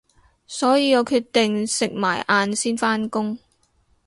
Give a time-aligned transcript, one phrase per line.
[0.47, 3.37] 所以我決定食埋晏先返工